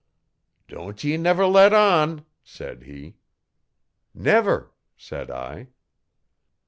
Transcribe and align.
'Don't 0.67 1.03
ye 1.03 1.15
never 1.15 1.45
let 1.45 1.73
on,' 1.73 2.25
said 2.43 2.81
he. 2.85 3.17
'Never,' 4.15 4.71
said 4.97 5.29
I. 5.29 5.67